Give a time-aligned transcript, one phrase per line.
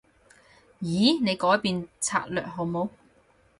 [0.81, 1.19] 咦？
[1.23, 2.89] 你改變策略好冇？